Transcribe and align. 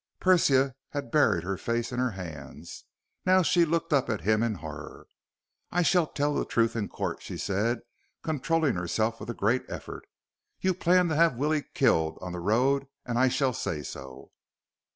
Persia 0.19 0.73
had 0.93 1.11
buried 1.11 1.43
her 1.43 1.57
face 1.59 1.91
in 1.91 1.99
her 1.99 2.09
hands. 2.13 2.85
Now 3.23 3.43
she 3.43 3.65
looked 3.65 3.93
up 3.93 4.09
at 4.09 4.21
him 4.21 4.41
in 4.41 4.55
horror. 4.55 5.05
"I 5.71 5.83
shall 5.83 6.07
tell 6.07 6.33
the 6.33 6.43
truth 6.43 6.75
in 6.75 6.89
court," 6.89 7.21
she 7.21 7.37
said, 7.37 7.81
controlling 8.23 8.73
herself 8.73 9.19
with 9.19 9.29
a 9.29 9.35
great 9.35 9.61
effort. 9.69 10.07
"You 10.59 10.73
planned 10.73 11.09
to 11.09 11.15
have 11.17 11.35
Willie 11.37 11.65
killed 11.75 12.17
on 12.19 12.31
the 12.31 12.39
road, 12.39 12.87
and 13.05 13.19
I 13.19 13.27
shall 13.27 13.53
say 13.53 13.83
so." 13.83 14.31